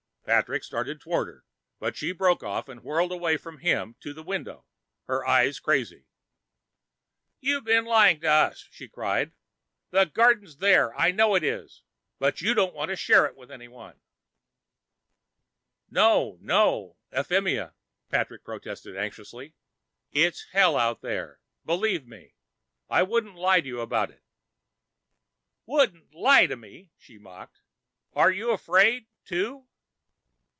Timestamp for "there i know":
10.59-11.35